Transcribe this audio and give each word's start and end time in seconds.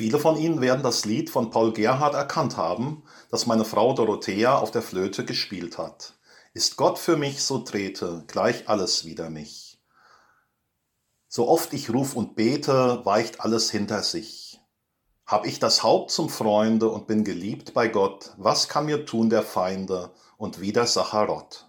Viele 0.00 0.18
von 0.18 0.38
Ihnen 0.38 0.62
werden 0.62 0.82
das 0.82 1.04
Lied 1.04 1.28
von 1.28 1.50
Paul 1.50 1.74
Gerhardt 1.74 2.14
erkannt 2.14 2.56
haben, 2.56 3.02
das 3.30 3.44
meine 3.44 3.66
Frau 3.66 3.92
Dorothea 3.92 4.56
auf 4.56 4.70
der 4.70 4.80
Flöte 4.80 5.26
gespielt 5.26 5.76
hat. 5.76 6.14
Ist 6.54 6.78
Gott 6.78 6.98
für 6.98 7.18
mich, 7.18 7.44
so 7.44 7.58
trete 7.58 8.24
gleich 8.26 8.66
alles 8.66 9.04
wider 9.04 9.28
mich. 9.28 9.78
So 11.28 11.46
oft 11.46 11.74
ich 11.74 11.92
ruf 11.92 12.16
und 12.16 12.34
bete, 12.34 13.04
weicht 13.04 13.42
alles 13.42 13.70
hinter 13.70 14.02
sich. 14.02 14.62
Hab 15.26 15.44
ich 15.44 15.58
das 15.58 15.82
Haupt 15.82 16.12
zum 16.12 16.30
Freunde 16.30 16.88
und 16.88 17.06
bin 17.06 17.22
geliebt 17.22 17.74
bei 17.74 17.86
Gott, 17.88 18.32
was 18.38 18.70
kann 18.70 18.86
mir 18.86 19.04
tun 19.04 19.28
der 19.28 19.42
Feinde 19.42 20.14
und 20.38 20.62
Widersacher 20.62 21.24
Rott? 21.26 21.68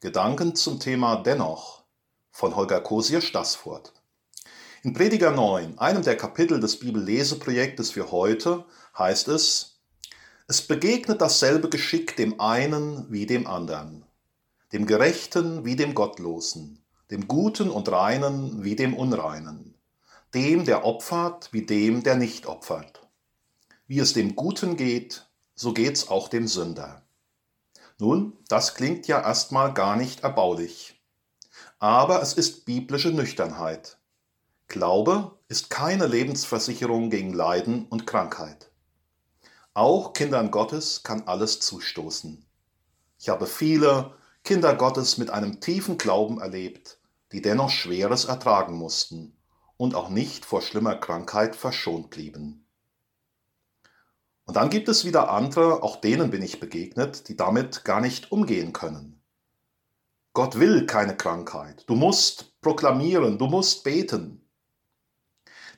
Gedanken 0.00 0.54
zum 0.56 0.78
Thema 0.78 1.16
Dennoch 1.16 1.84
von 2.32 2.54
Holger 2.54 2.82
Kosier 2.82 3.22
Stassfurt. 3.22 3.94
In 4.84 4.94
Prediger 4.94 5.30
9, 5.30 5.78
einem 5.78 6.02
der 6.02 6.16
Kapitel 6.16 6.58
des 6.58 6.80
Bibelleseprojektes 6.80 7.92
für 7.92 8.10
heute, 8.10 8.64
heißt 8.98 9.28
es, 9.28 9.78
es 10.48 10.66
begegnet 10.66 11.20
dasselbe 11.20 11.68
Geschick 11.68 12.16
dem 12.16 12.40
einen 12.40 13.06
wie 13.08 13.24
dem 13.26 13.46
anderen, 13.46 14.04
dem 14.72 14.86
Gerechten 14.86 15.64
wie 15.64 15.76
dem 15.76 15.94
Gottlosen, 15.94 16.82
dem 17.12 17.28
Guten 17.28 17.70
und 17.70 17.92
Reinen 17.92 18.64
wie 18.64 18.74
dem 18.74 18.94
Unreinen, 18.94 19.76
dem, 20.34 20.64
der 20.64 20.84
opfert, 20.84 21.50
wie 21.52 21.64
dem, 21.64 22.02
der 22.02 22.16
nicht 22.16 22.46
opfert. 22.46 23.06
Wie 23.86 24.00
es 24.00 24.14
dem 24.14 24.34
Guten 24.34 24.76
geht, 24.76 25.28
so 25.54 25.72
geht's 25.72 26.08
auch 26.08 26.26
dem 26.26 26.48
Sünder. 26.48 27.02
Nun, 28.00 28.36
das 28.48 28.74
klingt 28.74 29.06
ja 29.06 29.22
erstmal 29.22 29.74
gar 29.74 29.94
nicht 29.94 30.24
erbaulich. 30.24 31.00
Aber 31.78 32.20
es 32.20 32.32
ist 32.32 32.64
biblische 32.64 33.12
Nüchternheit. 33.12 33.98
Glaube 34.72 35.38
ist 35.48 35.68
keine 35.68 36.06
Lebensversicherung 36.06 37.10
gegen 37.10 37.34
Leiden 37.34 37.84
und 37.88 38.06
Krankheit. 38.06 38.70
Auch 39.74 40.14
Kindern 40.14 40.50
Gottes 40.50 41.02
kann 41.02 41.24
alles 41.26 41.60
zustoßen. 41.60 42.42
Ich 43.18 43.28
habe 43.28 43.46
viele 43.46 44.14
Kinder 44.44 44.74
Gottes 44.74 45.18
mit 45.18 45.28
einem 45.28 45.60
tiefen 45.60 45.98
Glauben 45.98 46.40
erlebt, 46.40 46.98
die 47.32 47.42
dennoch 47.42 47.68
Schweres 47.68 48.24
ertragen 48.24 48.74
mussten 48.74 49.36
und 49.76 49.94
auch 49.94 50.08
nicht 50.08 50.46
vor 50.46 50.62
schlimmer 50.62 50.94
Krankheit 50.94 51.54
verschont 51.54 52.08
blieben. 52.08 52.66
Und 54.46 54.56
dann 54.56 54.70
gibt 54.70 54.88
es 54.88 55.04
wieder 55.04 55.30
andere, 55.30 55.82
auch 55.82 55.96
denen 55.96 56.30
bin 56.30 56.42
ich 56.42 56.60
begegnet, 56.60 57.28
die 57.28 57.36
damit 57.36 57.84
gar 57.84 58.00
nicht 58.00 58.32
umgehen 58.32 58.72
können. 58.72 59.22
Gott 60.32 60.58
will 60.58 60.86
keine 60.86 61.14
Krankheit. 61.14 61.84
Du 61.88 61.94
musst 61.94 62.58
proklamieren, 62.62 63.36
du 63.36 63.48
musst 63.48 63.84
beten. 63.84 64.41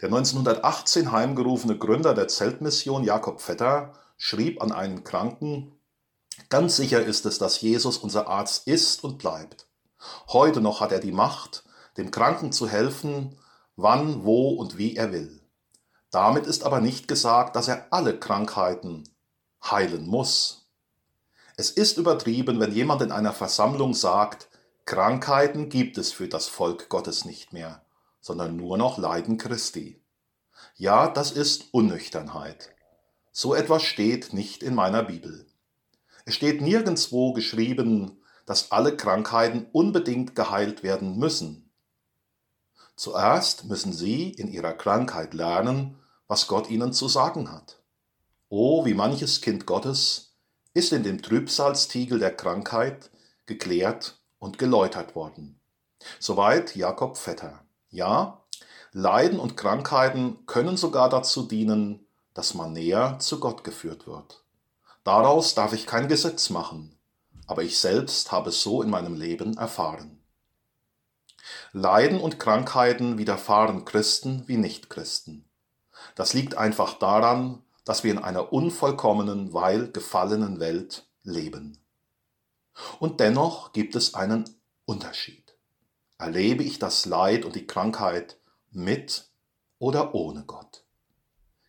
Der 0.01 0.09
1918 0.09 1.13
heimgerufene 1.13 1.79
Gründer 1.79 2.15
der 2.15 2.29
Zeltmission 2.29 3.05
Jakob 3.05 3.41
Vetter 3.41 3.93
schrieb 4.17 4.61
an 4.61 4.73
einen 4.73 5.05
Kranken, 5.05 5.79
Ganz 6.49 6.77
sicher 6.77 7.03
ist 7.03 7.27
es, 7.27 7.39
dass 7.39 7.61
Jesus 7.61 7.97
unser 7.97 8.27
Arzt 8.27 8.67
ist 8.67 9.05
und 9.05 9.19
bleibt. 9.19 9.69
Heute 10.29 10.61
noch 10.61 10.81
hat 10.81 10.91
er 10.91 10.99
die 10.99 11.13
Macht, 11.13 11.65
dem 11.97 12.11
Kranken 12.11 12.51
zu 12.51 12.69
helfen, 12.69 13.39
wann, 13.77 14.25
wo 14.25 14.51
und 14.51 14.77
wie 14.77 14.97
er 14.97 15.13
will. 15.13 15.41
Damit 16.11 16.47
ist 16.47 16.65
aber 16.65 16.81
nicht 16.81 17.07
gesagt, 17.07 17.55
dass 17.55 17.69
er 17.69 17.87
alle 17.91 18.19
Krankheiten 18.19 19.05
heilen 19.65 20.07
muss. 20.07 20.69
Es 21.57 21.71
ist 21.71 21.99
übertrieben, 21.99 22.59
wenn 22.59 22.73
jemand 22.73 23.03
in 23.03 23.13
einer 23.13 23.33
Versammlung 23.33 23.95
sagt, 23.95 24.49
Krankheiten 24.87 25.69
gibt 25.69 25.99
es 25.99 26.13
für 26.13 26.29
das 26.29 26.49
Volk 26.49 26.89
Gottes 26.89 27.25
nicht 27.25 27.53
mehr 27.53 27.84
sondern 28.25 28.57
nur 28.57 28.79
noch 28.79 28.97
Leiden 28.97 29.37
Christi. 29.37 30.03
Ja, 30.77 31.09
das 31.09 31.31
ist 31.31 31.75
Unnüchternheit. 31.75 32.75
So 33.33 33.55
etwas 33.55 33.83
steht 33.83 34.33
nicht 34.33 34.63
in 34.63 34.75
meiner 34.75 35.03
Bibel. 35.03 35.47
Es 36.25 36.35
steht 36.35 36.63
nirgendwo 36.63 37.35
geschrieben, 37.35 38.23
dass 38.47 38.73
alle 38.73 38.97
Krankheiten 38.97 39.67
unbedingt 39.73 40.35
geheilt 40.35 40.83
werden 40.83 41.19
müssen. 41.19 41.71
Zuerst 42.97 43.65
müssen 43.65 43.93
sie 43.93 44.31
in 44.31 44.49
ihrer 44.49 44.73
Krankheit 44.73 45.35
lernen, 45.35 45.99
was 46.27 46.47
Gott 46.47 46.71
ihnen 46.71 46.95
zu 46.95 47.09
sagen 47.09 47.53
hat. 47.53 47.83
Oh, 48.49 48.87
wie 48.87 48.95
manches 48.95 49.43
Kind 49.43 49.67
Gottes 49.67 50.39
ist 50.73 50.95
in 50.95 51.03
dem 51.03 51.21
Trübsalstiegel 51.21 52.19
der 52.19 52.35
Krankheit 52.35 53.11
geklärt 53.45 54.19
und 54.39 54.57
geläutert 54.57 55.15
worden. 55.15 55.61
Soweit 56.21 56.75
Jakob 56.75 57.19
Vetter. 57.19 57.64
Ja, 57.95 58.43
Leiden 58.91 59.39
und 59.39 59.57
Krankheiten 59.57 60.47
können 60.47 60.77
sogar 60.77 61.09
dazu 61.09 61.45
dienen, 61.45 62.05
dass 62.35 62.55
man 62.55 62.73
näher 62.73 63.21
zu 63.21 63.39
Gott 63.39 63.63
geführt 63.63 64.09
wird. 64.09 64.43
Daraus 65.05 65.55
darf 65.55 65.73
ich 65.73 65.87
kein 65.87 66.09
Gesetz 66.09 66.51
machen, 66.51 66.99
aber 67.47 67.63
ich 67.63 67.79
selbst 67.79 68.33
habe 68.33 68.49
es 68.49 68.61
so 68.63 68.83
in 68.83 68.91
meinem 68.91 69.15
Leben 69.15 69.57
erfahren. 69.57 70.21
Leiden 71.73 72.21
und 72.21 72.41
Krankheiten 72.41 73.17
widerfahren 73.17 73.85
Christen 73.85 74.43
wie 74.49 74.57
Nichtchristen. 74.57 75.45
Das 76.17 76.33
liegt 76.33 76.57
einfach 76.57 76.95
daran, 76.95 77.63
dass 77.85 78.03
wir 78.03 78.11
in 78.11 78.19
einer 78.19 78.53
unvollkommenen, 78.53 79.53
weil 79.53 79.93
gefallenen 79.93 80.59
Welt 80.59 81.07
leben. 81.23 81.79
Und 82.99 83.21
dennoch 83.21 83.73
gibt 83.73 83.95
es 83.95 84.15
einen 84.15 84.51
Unterschied. 84.85 85.44
Erlebe 86.25 86.63
ich 86.65 86.79
das 86.79 87.05
Leid 87.05 87.45
und 87.45 87.55
die 87.55 87.67
Krankheit 87.67 88.39
mit 88.71 89.29
oder 89.79 90.15
ohne 90.15 90.45
Gott? 90.45 90.83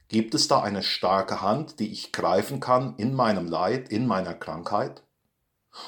Gibt 0.08 0.34
es 0.34 0.48
da 0.48 0.62
eine 0.62 0.82
starke 0.82 1.42
Hand, 1.42 1.82
die 1.82 1.92
ich 1.92 2.14
greifen 2.14 2.62
kann 2.62 2.96
in 2.96 3.14
meinem 3.14 3.48
Leid, 3.48 3.90
in 3.90 4.08
meiner 4.08 4.34
Krankheit? 4.34 5.04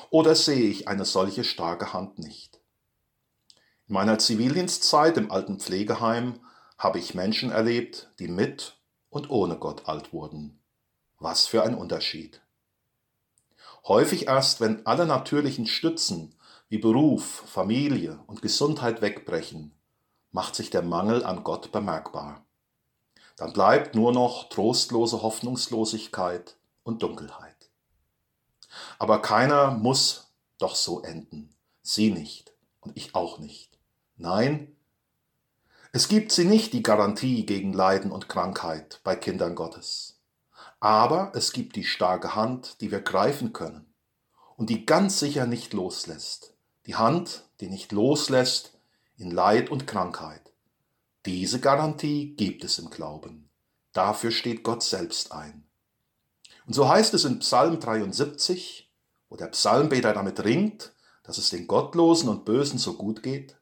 Oder 0.10 0.36
sehe 0.36 0.70
ich 0.70 0.90
eine 0.90 1.06
solche 1.06 1.46
starke 1.46 1.94
Hand 1.94 2.20
nicht? 2.20 2.60
In 3.88 3.94
meiner 3.94 4.20
Zivildienstzeit 4.20 5.16
im 5.16 5.32
alten 5.32 5.62
Pflegeheim 5.62 6.42
habe 6.78 7.00
ich 7.00 7.16
Menschen 7.16 7.52
erlebt, 7.52 8.12
die 8.20 8.28
mit 8.28 8.78
und 9.10 9.30
ohne 9.30 9.56
Gott 9.56 9.88
alt 9.88 10.12
wurden. 10.12 10.60
Was 11.20 11.48
für 11.48 11.64
ein 11.64 11.74
Unterschied. 11.74 12.42
Häufig 13.88 14.28
erst, 14.28 14.60
wenn 14.60 14.86
alle 14.86 15.06
natürlichen 15.06 15.68
Stützen 15.68 16.36
wie 16.70 16.80
Beruf, 16.80 17.44
Familie 17.46 18.20
und 18.28 18.42
Gesundheit 18.42 19.02
wegbrechen, 19.02 19.74
macht 20.32 20.56
sich 20.56 20.70
der 20.70 20.82
Mangel 20.82 21.24
an 21.24 21.44
Gott 21.44 21.72
bemerkbar. 21.72 22.46
Dann 23.38 23.54
bleibt 23.54 23.96
nur 23.96 24.12
noch 24.12 24.50
trostlose 24.50 25.22
Hoffnungslosigkeit 25.22 26.58
und 26.84 27.04
Dunkelheit. 27.04 27.70
Aber 29.00 29.22
keiner 29.22 29.72
muss 29.72 30.34
doch 30.58 30.76
so 30.76 31.02
enden. 31.02 31.56
Sie 31.84 32.12
nicht 32.12 32.54
und 32.81 32.98
ich 32.98 33.16
auch 33.16 33.40
nicht. 33.40 33.80
Nein, 34.18 34.75
es 35.94 36.10
gibt 36.10 36.34
sie 36.34 36.44
nicht 36.44 36.74
die 36.74 36.84
Garantie 36.84 37.46
gegen 37.46 37.72
Leiden 37.72 38.12
und 38.12 38.28
Krankheit 38.28 39.00
bei 39.06 39.16
Kindern 39.16 39.56
Gottes. 39.56 40.20
Aber 40.81 41.31
es 41.34 41.54
gibt 41.54 41.78
die 41.78 41.86
starke 41.86 42.36
Hand, 42.36 42.81
die 42.81 42.92
wir 42.92 43.00
greifen 43.00 43.54
können 43.54 43.94
und 44.58 44.70
die 44.70 44.86
ganz 44.86 45.20
sicher 45.20 45.46
nicht 45.46 45.74
loslässt 45.74 46.56
die 46.88 46.95
Hand, 46.95 47.44
die 47.60 47.69
nicht 47.69 47.92
loslässt 47.92 48.74
in 49.18 49.30
Leid 49.30 49.69
und 49.69 49.88
Krankheit. 49.88 50.54
Diese 51.25 51.60
Garantie 51.60 52.34
gibt 52.36 52.63
es 52.63 52.80
im 52.80 52.89
Glauben. 52.89 53.50
Dafür 53.92 54.31
steht 54.31 54.63
Gott 54.63 54.84
selbst 54.84 55.34
ein. 55.34 55.68
Und 56.66 56.74
so 56.74 56.88
heißt 56.88 57.13
es 57.13 57.25
in 57.25 57.39
Psalm 57.39 57.80
73, 57.80 58.89
wo 59.28 59.36
der 59.36 59.48
Psalmbeter 59.48 60.13
damit 60.13 60.44
ringt, 60.44 60.94
dass 61.24 61.38
es 61.38 61.50
den 61.50 61.68
Gottlosen 61.68 62.30
und 62.30 62.45
Bösen 62.45 62.80
so 62.80 62.94
gut 62.94 63.22
geht. 63.22 63.57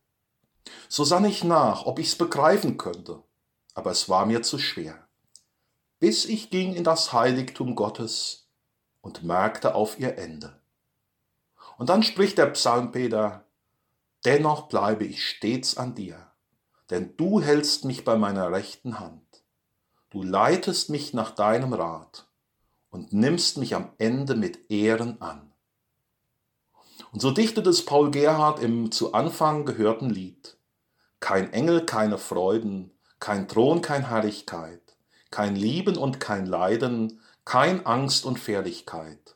So 0.88 1.04
sann 1.04 1.26
ich 1.26 1.44
nach, 1.44 1.86
ob 1.86 1.98
ich's 1.98 2.16
begreifen 2.16 2.78
könnte, 2.78 3.24
aber 3.74 3.92
es 3.92 4.08
war 4.08 4.28
mir 4.28 4.44
zu 4.44 4.60
schwer. 4.60 5.08
Bis 6.00 6.26
ich 6.26 6.52
ging 6.52 6.74
in 6.76 6.84
das 6.84 7.14
Heiligtum 7.14 7.76
Gottes 7.76 8.48
und 9.02 9.24
merkte 9.24 9.74
auf 9.74 10.00
ihr 10.00 10.18
Ende. 10.18 10.60
Und 11.78 11.90
dann 11.90 12.04
spricht 12.04 12.38
der 12.38 12.48
Psalmpeter, 12.48 13.46
dennoch 14.24 14.68
bleibe 14.68 15.06
ich 15.06 15.28
stets 15.28 15.78
an 15.78 15.96
dir, 15.96 16.32
denn 16.90 17.16
du 17.18 17.42
hältst 17.42 17.86
mich 17.86 18.06
bei 18.06 18.16
meiner 18.16 18.52
rechten 18.52 19.00
Hand. 19.00 19.44
Du 20.10 20.24
leitest 20.24 20.90
mich 20.90 21.14
nach 21.14 21.32
deinem 21.32 21.74
Rat 21.74 22.28
und 22.90 23.12
nimmst 23.12 23.58
mich 23.58 23.76
am 23.76 23.92
Ende 23.98 24.36
mit 24.36 24.72
Ehren 24.72 25.22
an. 25.22 25.52
Und 27.12 27.22
so 27.22 27.32
dichtet 27.32 27.68
es 27.68 27.84
Paul 27.84 28.12
Gerhard 28.12 28.62
im 28.62 28.92
zu 28.92 29.14
Anfang 29.14 29.66
gehörten 29.66 30.10
Lied. 30.10 30.58
Kein 31.20 31.52
Engel, 31.52 31.86
keine 31.86 32.18
Freuden, 32.18 32.92
kein 33.20 33.48
Thron, 33.48 33.82
kein 33.82 34.08
Herrlichkeit, 34.08 34.96
kein 35.32 35.56
Lieben 35.56 35.98
und 35.98 36.20
kein 36.20 36.46
Leiden, 36.46 37.22
kein 37.44 37.86
Angst 37.86 38.26
und 38.26 38.40
Fährlichkeit 38.40 39.36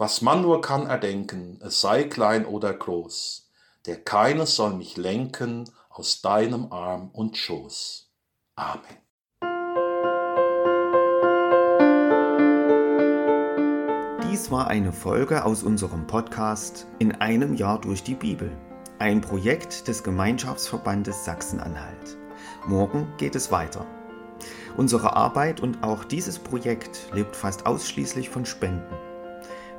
was 0.00 0.22
man 0.22 0.40
nur 0.40 0.62
kann 0.62 0.86
erdenken, 0.86 1.60
es 1.62 1.82
sei 1.82 2.04
klein 2.04 2.46
oder 2.46 2.72
groß, 2.72 3.50
der 3.84 4.02
keines 4.02 4.56
soll 4.56 4.72
mich 4.72 4.96
lenken 4.96 5.70
aus 5.90 6.22
deinem 6.22 6.72
Arm 6.72 7.10
und 7.12 7.36
Schoß. 7.36 8.10
Amen. 8.56 8.80
Dies 14.24 14.50
war 14.50 14.68
eine 14.68 14.94
Folge 14.94 15.44
aus 15.44 15.62
unserem 15.62 16.06
Podcast 16.06 16.86
In 16.98 17.16
einem 17.16 17.52
Jahr 17.52 17.78
durch 17.78 18.02
die 18.02 18.14
Bibel, 18.14 18.50
ein 18.98 19.20
Projekt 19.20 19.86
des 19.86 20.02
Gemeinschaftsverbandes 20.02 21.26
Sachsen-Anhalt. 21.26 22.16
Morgen 22.66 23.06
geht 23.18 23.36
es 23.36 23.52
weiter. 23.52 23.84
Unsere 24.78 25.14
Arbeit 25.14 25.60
und 25.60 25.82
auch 25.82 26.04
dieses 26.04 26.38
Projekt 26.38 27.10
lebt 27.12 27.36
fast 27.36 27.66
ausschließlich 27.66 28.30
von 28.30 28.46
Spenden. 28.46 29.09